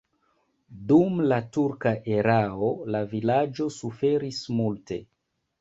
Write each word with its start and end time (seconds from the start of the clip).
Dum 0.91 1.19
la 1.31 1.37
turka 1.57 1.93
erao 2.15 2.71
la 2.97 3.05
vilaĝo 3.15 3.71
suferis 3.79 4.45
multe. 4.63 5.03